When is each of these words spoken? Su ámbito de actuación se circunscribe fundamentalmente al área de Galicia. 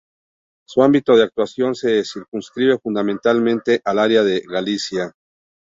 Su 0.65 0.81
ámbito 0.81 1.15
de 1.15 1.21
actuación 1.25 1.75
se 1.75 2.03
circunscribe 2.03 2.79
fundamentalmente 2.79 3.81
al 3.85 3.99
área 3.99 4.23
de 4.23 4.41
Galicia. 4.47 5.13